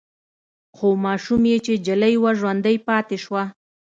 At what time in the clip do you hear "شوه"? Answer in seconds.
3.23-3.43